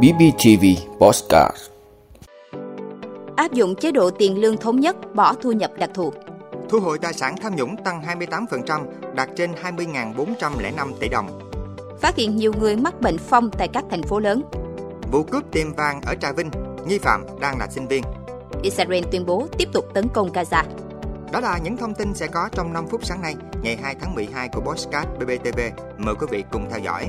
[0.00, 0.64] BBTV
[0.98, 1.56] Postcard
[3.36, 6.12] Áp dụng chế độ tiền lương thống nhất, bỏ thu nhập đặc thù.
[6.68, 11.50] Thu hồi tài sản tham nhũng tăng 28%, đạt trên 20.405 tỷ đồng.
[12.00, 14.42] Phát hiện nhiều người mắc bệnh phong tại các thành phố lớn.
[15.12, 16.50] Vụ cướp tiệm vàng ở Trà Vinh,
[16.86, 18.02] nghi phạm đang là sinh viên.
[18.62, 20.64] Israel tuyên bố tiếp tục tấn công Gaza.
[21.32, 24.14] Đó là những thông tin sẽ có trong 5 phút sáng nay, ngày 2 tháng
[24.14, 25.60] 12 của Postcard BBTV.
[25.98, 27.08] Mời quý vị cùng theo dõi.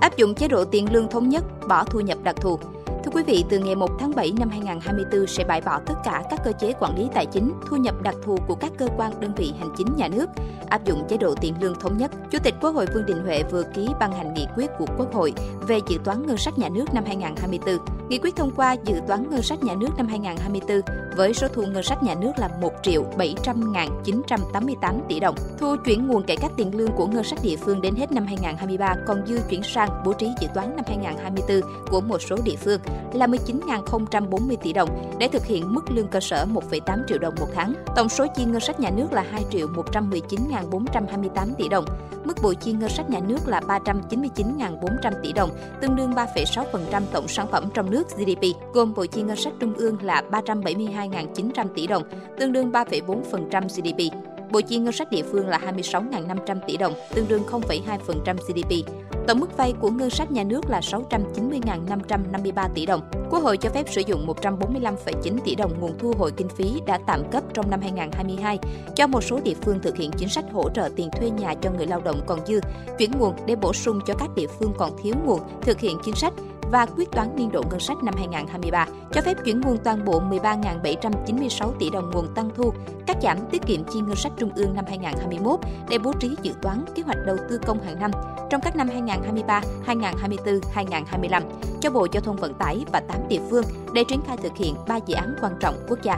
[0.00, 2.58] Áp dụng chế độ tiền lương thống nhất, bỏ thu nhập đặc thù.
[3.04, 6.22] Thưa quý vị, từ ngày 1 tháng 7 năm 2024 sẽ bãi bỏ tất cả
[6.30, 9.20] các cơ chế quản lý tài chính, thu nhập đặc thù của các cơ quan
[9.20, 10.26] đơn vị hành chính nhà nước,
[10.68, 12.10] áp dụng chế độ tiền lương thống nhất.
[12.30, 15.14] Chủ tịch Quốc hội Vương Đình Huệ vừa ký ban hành nghị quyết của Quốc
[15.14, 15.32] hội
[15.66, 17.95] về dự toán ngân sách nhà nước năm 2024.
[18.08, 20.80] Nghị quyết thông qua dự toán ngân sách nhà nước năm 2024
[21.16, 25.34] với số thu ngân sách nhà nước là 1 triệu 700.988 tỷ đồng.
[25.58, 28.26] Thu chuyển nguồn cải cách tiền lương của ngân sách địa phương đến hết năm
[28.26, 31.60] 2023 còn dư chuyển sang bố trí dự toán năm 2024
[31.90, 32.80] của một số địa phương
[33.12, 37.48] là 19.040 tỷ đồng để thực hiện mức lương cơ sở 1,8 triệu đồng một
[37.54, 37.74] tháng.
[37.96, 41.84] Tổng số chi ngân sách nhà nước là 2 triệu 119.428 tỷ đồng.
[42.24, 47.28] Mức bội chi ngân sách nhà nước là 399.400 tỷ đồng, tương đương 3,6% tổng
[47.28, 51.68] sản phẩm trong nước nước GDP, gồm bộ chi ngân sách trung ương là 372.900
[51.74, 52.02] tỷ đồng,
[52.38, 54.16] tương đương 3,4% GDP.
[54.50, 58.90] Bộ chi ngân sách địa phương là 26.500 tỷ đồng, tương đương 0,2% GDP.
[59.26, 63.00] Tổng mức vay của ngân sách nhà nước là 690.553 tỷ đồng.
[63.30, 66.98] Quốc hội cho phép sử dụng 145,9 tỷ đồng nguồn thu hồi kinh phí đã
[67.06, 68.58] tạm cấp trong năm 2022
[68.96, 71.70] cho một số địa phương thực hiện chính sách hỗ trợ tiền thuê nhà cho
[71.70, 72.60] người lao động còn dư,
[72.98, 76.14] chuyển nguồn để bổ sung cho các địa phương còn thiếu nguồn thực hiện chính
[76.14, 76.32] sách
[76.70, 80.20] và quyết toán niên độ ngân sách năm 2023, cho phép chuyển nguồn toàn bộ
[80.20, 82.72] 13.796 tỷ đồng nguồn tăng thu,
[83.06, 86.52] cắt giảm tiết kiệm chi ngân sách trung ương năm 2021 để bố trí dự
[86.62, 88.10] toán kế hoạch đầu tư công hàng năm
[88.50, 91.42] trong các năm 2023, 2024, 2025
[91.80, 94.74] cho Bộ Giao thông Vận tải và 8 địa phương để triển khai thực hiện
[94.88, 96.16] 3 dự án quan trọng quốc gia.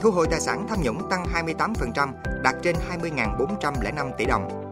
[0.00, 2.08] Thu hồi tài sản tham nhũng tăng 28%,
[2.42, 4.67] đạt trên 20.405 tỷ đồng.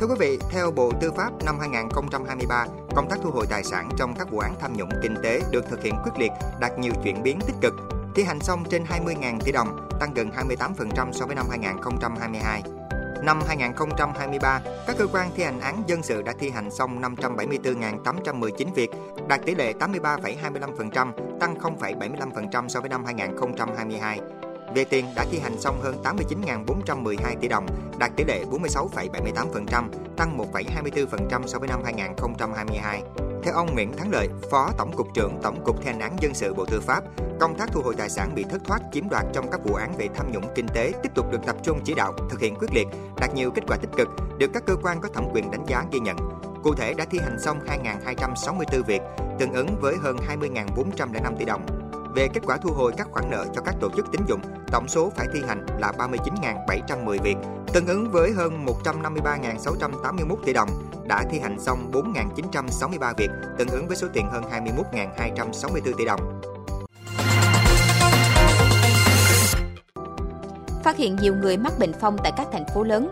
[0.00, 2.66] Thưa quý vị, theo Bộ Tư pháp năm 2023,
[2.96, 5.64] công tác thu hồi tài sản trong các vụ án tham nhũng kinh tế được
[5.70, 7.74] thực hiện quyết liệt, đạt nhiều chuyển biến tích cực,
[8.14, 12.62] thi hành xong trên 20.000 tỷ đồng, tăng gần 28% so với năm 2022.
[13.22, 18.72] Năm 2023, các cơ quan thi hành án dân sự đã thi hành xong 574.819
[18.74, 18.90] việc,
[19.28, 24.20] đạt tỷ lệ 83,25%, tăng 0,75% so với năm 2022.
[24.74, 27.66] Về tiền đã thi hành xong hơn 89.412 tỷ đồng,
[27.98, 33.02] đạt tỷ lệ 46,78%, tăng 1,24% so với năm 2022.
[33.42, 36.34] Theo ông Nguyễn Thắng Lợi, Phó Tổng cục trưởng Tổng cục Thi hành án dân
[36.34, 37.04] sự Bộ Tư pháp,
[37.40, 39.96] công tác thu hồi tài sản bị thất thoát chiếm đoạt trong các vụ án
[39.98, 42.74] về tham nhũng kinh tế tiếp tục được tập trung chỉ đạo, thực hiện quyết
[42.74, 42.86] liệt,
[43.20, 44.08] đạt nhiều kết quả tích cực,
[44.38, 46.16] được các cơ quan có thẩm quyền đánh giá ghi nhận.
[46.62, 47.58] Cụ thể đã thi hành xong
[48.04, 49.02] 2.264 việc,
[49.38, 51.66] tương ứng với hơn 20.405 tỷ đồng,
[52.14, 54.40] về kết quả thu hồi các khoản nợ cho các tổ chức tín dụng,
[54.72, 57.36] tổng số phải thi hành là 39.710 việc,
[57.72, 60.68] tương ứng với hơn 153.681 tỷ đồng,
[61.08, 66.40] đã thi hành xong 4.963 việc, tương ứng với số tiền hơn 21.264 tỷ đồng.
[70.84, 73.10] Phát hiện nhiều người mắc bệnh phong tại các thành phố lớn,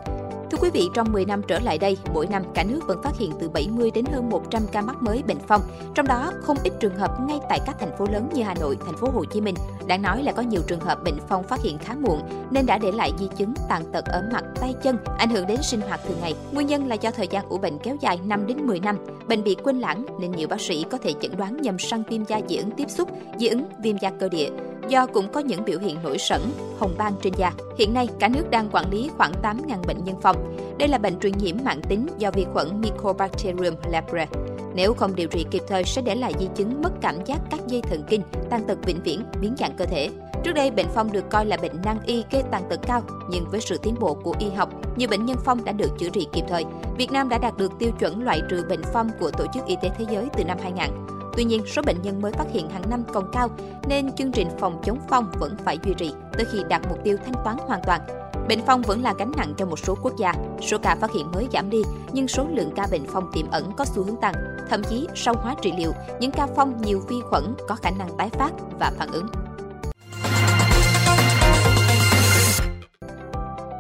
[0.53, 3.17] Thưa quý vị, trong 10 năm trở lại đây, mỗi năm cả nước vẫn phát
[3.19, 5.61] hiện từ 70 đến hơn 100 ca mắc mới bệnh phong,
[5.95, 8.77] trong đó không ít trường hợp ngay tại các thành phố lớn như Hà Nội,
[8.87, 9.55] thành phố Hồ Chí Minh.
[9.87, 12.79] Đáng nói là có nhiều trường hợp bệnh phong phát hiện khá muộn nên đã
[12.79, 16.01] để lại di chứng tàn tật ở mặt, tay chân, ảnh hưởng đến sinh hoạt
[16.09, 16.35] thường ngày.
[16.53, 18.97] Nguyên nhân là do thời gian ủ bệnh kéo dài 5 đến 10 năm,
[19.29, 22.25] bệnh bị quên lãng nên nhiều bác sĩ có thể chẩn đoán nhầm sang viêm
[22.25, 23.09] da dị ứng tiếp xúc,
[23.39, 24.49] dị ứng viêm da cơ địa
[24.89, 26.41] do cũng có những biểu hiện nổi sẩn,
[26.79, 27.53] hồng ban trên da.
[27.79, 30.57] Hiện nay, cả nước đang quản lý khoảng 8.000 bệnh nhân phong.
[30.79, 34.27] Đây là bệnh truyền nhiễm mạng tính do vi khuẩn Mycobacterium leprae.
[34.75, 37.61] Nếu không điều trị kịp thời sẽ để lại di chứng mất cảm giác các
[37.67, 40.11] dây thần kinh, tàn tật vĩnh viễn, biến dạng cơ thể.
[40.45, 43.45] Trước đây, bệnh phong được coi là bệnh nan y gây tàn tật cao, nhưng
[43.51, 46.27] với sự tiến bộ của y học, nhiều bệnh nhân phong đã được chữa trị
[46.33, 46.65] kịp thời.
[46.99, 49.77] Việt Nam đã đạt được tiêu chuẩn loại trừ bệnh phong của Tổ chức Y
[49.83, 51.12] tế Thế giới từ năm 2000.
[51.37, 53.49] Tuy nhiên, số bệnh nhân mới phát hiện hàng năm còn cao,
[53.89, 57.17] nên chương trình phòng chống phong vẫn phải duy trì tới khi đạt mục tiêu
[57.25, 58.01] thanh toán hoàn toàn.
[58.49, 60.35] Bệnh phong vẫn là gánh nặng cho một số quốc gia.
[60.61, 61.83] Số ca phát hiện mới giảm đi,
[62.13, 64.35] nhưng số lượng ca bệnh phong tiềm ẩn có xu hướng tăng.
[64.71, 68.17] Thậm chí, sau hóa trị liệu, những ca phong nhiều vi khuẩn có khả năng
[68.19, 69.27] tái phát và phản ứng.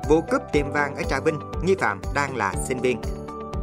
[0.08, 3.00] Vụ cướp tiệm vàng ở Trà Vinh, nghi phạm đang là sinh viên.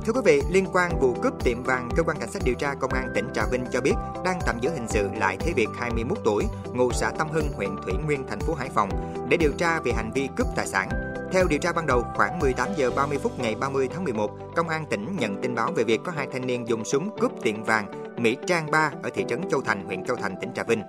[0.09, 2.73] Thưa quý vị, liên quan vụ cướp tiệm vàng, cơ quan cảnh sát điều tra
[2.73, 3.93] công an tỉnh Trà Vinh cho biết
[4.25, 7.69] đang tạm giữ hình sự lại Thế Việt 21 tuổi, ngụ xã Tâm Hưng, huyện
[7.83, 8.89] Thủy Nguyên, thành phố Hải Phòng
[9.29, 10.89] để điều tra về hành vi cướp tài sản.
[11.31, 14.69] Theo điều tra ban đầu, khoảng 18 giờ 30 phút ngày 30 tháng 11, công
[14.69, 17.63] an tỉnh nhận tin báo về việc có hai thanh niên dùng súng cướp tiệm
[17.63, 20.83] vàng Mỹ Trang 3 ở thị trấn Châu Thành, huyện Châu Thành, tỉnh Trà Vinh.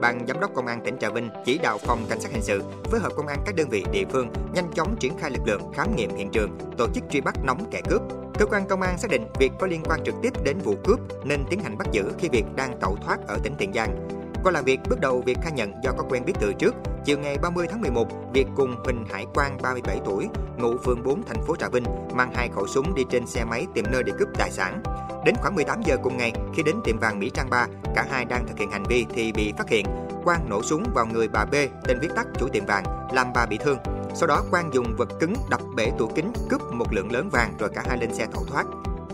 [0.00, 2.62] Ban giám đốc công an tỉnh Trà Vinh chỉ đạo phòng cảnh sát hình sự
[2.84, 5.62] phối hợp công an các đơn vị địa phương nhanh chóng triển khai lực lượng
[5.74, 8.02] khám nghiệm hiện trường, tổ chức truy bắt nóng kẻ cướp.
[8.38, 11.00] Cơ quan công an xác định việc có liên quan trực tiếp đến vụ cướp
[11.24, 14.08] nên tiến hành bắt giữ khi việc đang tẩu thoát ở tỉnh Tiền Giang.
[14.42, 16.74] Qua làm việc, bước đầu Việt khai nhận do có quen biết từ trước,
[17.04, 21.22] chiều ngày 30 tháng 11, Việt cùng Huỳnh Hải Quang 37 tuổi, ngụ phường 4
[21.22, 21.84] thành phố Trà Vinh,
[22.14, 24.82] mang hai khẩu súng đi trên xe máy tìm nơi để cướp tài sản.
[25.24, 28.24] Đến khoảng 18 giờ cùng ngày, khi đến tiệm vàng Mỹ Trang 3, cả hai
[28.24, 29.86] đang thực hiện hành vi thì bị phát hiện.
[30.24, 31.54] Quang nổ súng vào người bà B,
[31.84, 33.78] tên viết tắt chủ tiệm vàng, làm bà bị thương.
[34.18, 37.54] Sau đó Quang dùng vật cứng đập bể tủ kính cướp một lượng lớn vàng
[37.58, 38.64] rồi cả hai lên xe tẩu thoát.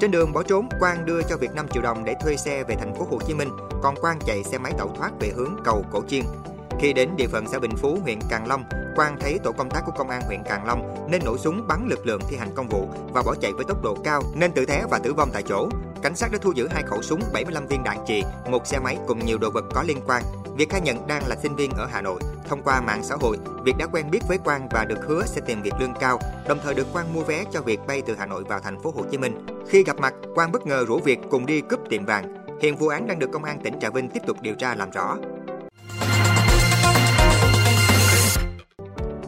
[0.01, 2.75] Trên đường bỏ trốn, Quang đưa cho Việt 5 triệu đồng để thuê xe về
[2.75, 3.49] thành phố Hồ Chí Minh,
[3.83, 6.23] còn Quang chạy xe máy tẩu thoát về hướng cầu Cổ Chiên.
[6.81, 8.65] Khi đến địa phận xã Bình Phú, huyện Càng Long,
[8.97, 11.87] Quang thấy tổ công tác của công an huyện Càng Long nên nổ súng bắn
[11.89, 14.67] lực lượng thi hành công vụ và bỏ chạy với tốc độ cao nên tự
[14.67, 15.69] té và tử vong tại chỗ.
[16.03, 18.99] Cảnh sát đã thu giữ hai khẩu súng, 75 viên đạn chì, một xe máy
[19.07, 20.23] cùng nhiều đồ vật có liên quan.
[20.57, 22.21] Việt khai nhận đang là sinh viên ở Hà Nội.
[22.53, 25.41] Thông qua mạng xã hội, Việt đã quen biết với Quang và được hứa sẽ
[25.47, 26.19] tìm việc lương cao,
[26.49, 28.93] đồng thời được Quang mua vé cho Việt bay từ Hà Nội vào thành phố
[28.97, 29.47] Hồ Chí Minh.
[29.69, 32.47] Khi gặp mặt, Quang bất ngờ rủ Việt cùng đi cướp tiệm vàng.
[32.61, 34.91] Hiện vụ án đang được công an tỉnh Trà Vinh tiếp tục điều tra làm
[34.91, 35.17] rõ.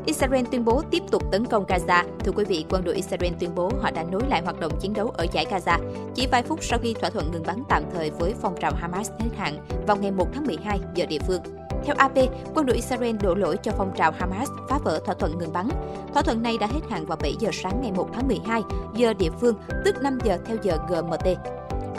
[0.06, 2.05] Israel tuyên bố tiếp tục tấn công Gaza.
[2.25, 4.93] Thưa quý vị, quân đội Israel tuyên bố họ đã nối lại hoạt động chiến
[4.93, 5.79] đấu ở giải Gaza
[6.15, 9.11] chỉ vài phút sau khi thỏa thuận ngừng bắn tạm thời với phong trào Hamas
[9.11, 11.43] hết hạn vào ngày 1 tháng 12 giờ địa phương.
[11.85, 12.19] Theo AP,
[12.55, 15.69] quân đội Israel đổ lỗi cho phong trào Hamas phá vỡ thỏa thuận ngừng bắn.
[16.15, 18.63] Thỏa thuận này đã hết hạn vào 7 giờ sáng ngày 1 tháng 12
[18.95, 19.55] giờ địa phương,
[19.85, 21.39] tức 5 giờ theo giờ GMT.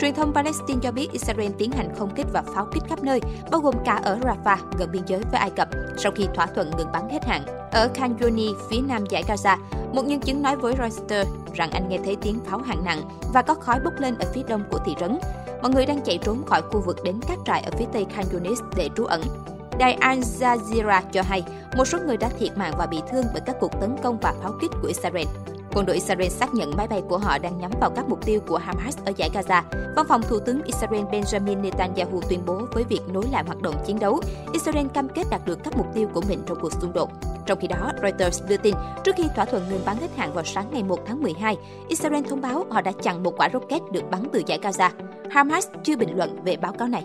[0.00, 3.20] Truyền thông Palestine cho biết Israel tiến hành không kích và pháo kích khắp nơi,
[3.50, 5.68] bao gồm cả ở Rafah, gần biên giới với Ai Cập,
[5.98, 7.42] sau khi thỏa thuận ngừng bắn hết hạn.
[7.72, 9.56] Ở Khan Yunis, phía nam giải Gaza,
[9.92, 13.00] một nhân chứng nói với Reuters rằng anh nghe thấy tiếng pháo hạng nặng
[13.32, 15.18] và có khói bốc lên ở phía đông của thị trấn.
[15.62, 18.24] Mọi người đang chạy trốn khỏi khu vực đến các trại ở phía tây Khan
[18.32, 19.22] Yunis để trú ẩn.
[19.78, 21.44] Đài Al Jazeera cho hay
[21.76, 24.34] một số người đã thiệt mạng và bị thương bởi các cuộc tấn công và
[24.42, 25.26] pháo kích của Israel.
[25.74, 28.40] Quân đội Israel xác nhận máy bay của họ đang nhắm vào các mục tiêu
[28.46, 29.62] của Hamas ở giải Gaza.
[29.96, 33.74] Văn phòng Thủ tướng Israel Benjamin Netanyahu tuyên bố với việc nối lại hoạt động
[33.86, 34.20] chiến đấu,
[34.52, 37.10] Israel cam kết đạt được các mục tiêu của mình trong cuộc xung đột.
[37.46, 38.74] Trong khi đó, Reuters đưa tin,
[39.04, 41.56] trước khi thỏa thuận ngừng bắn hết hạn vào sáng ngày 1 tháng 12,
[41.88, 44.90] Israel thông báo họ đã chặn một quả rocket được bắn từ giải Gaza.
[45.30, 47.04] Hamas chưa bình luận về báo cáo này.